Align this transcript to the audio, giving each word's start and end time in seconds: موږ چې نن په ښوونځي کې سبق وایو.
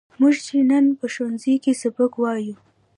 موږ 0.19 0.35
چې 0.45 0.55
نن 0.71 0.85
په 0.99 1.05
ښوونځي 1.13 1.55
کې 1.63 1.79
سبق 1.81 2.11
وایو. 2.17 2.55